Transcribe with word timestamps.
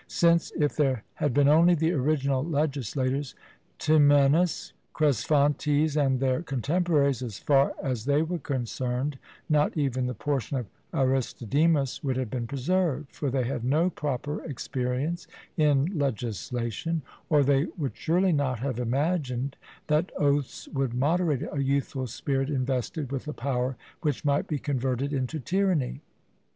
Since, 0.07 0.51
if 0.57 0.75
there 0.75 1.03
had 1.13 1.31
been 1.31 1.47
only 1.47 1.75
the 1.75 1.91
original 1.91 2.43
legislators, 2.43 3.35
Temenus, 3.77 4.73
Cresphontes, 4.95 5.95
and 5.95 6.19
their 6.19 6.41
contemporaries, 6.41 7.21
as 7.21 7.37
far 7.37 7.75
as 7.83 8.05
they 8.05 8.23
were 8.23 8.39
concerned 8.39 9.19
not 9.47 9.77
even 9.77 10.07
the 10.07 10.15
portion 10.15 10.57
of 10.57 10.65
Aristodemus 10.91 12.03
would 12.03 12.17
have 12.17 12.31
been 12.31 12.47
preserved; 12.47 13.11
for 13.11 13.29
they 13.29 13.43
had 13.43 13.63
no 13.63 13.91
proper 13.91 14.43
experience 14.43 15.27
in 15.55 15.95
legislation, 15.95 17.03
or 17.29 17.43
they 17.43 17.65
would 17.77 17.95
surely 17.95 18.31
not 18.31 18.57
have 18.57 18.79
imagined 18.79 19.55
that 19.85 20.11
oaths 20.17 20.67
would 20.69 20.95
moderate 20.95 21.47
a 21.53 21.61
youthful 21.61 22.07
spirit 22.07 22.49
invested 22.49 23.11
with 23.11 23.27
a 23.27 23.33
power 23.33 23.75
which 24.01 24.25
might 24.25 24.47
be 24.47 24.57
converted 24.57 25.13
into 25.13 25.37
a 25.37 25.41
tyranny. 25.41 26.01